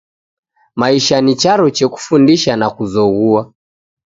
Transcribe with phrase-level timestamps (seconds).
[0.79, 3.41] Maisha ni charo che kufundisha na kuzoghua.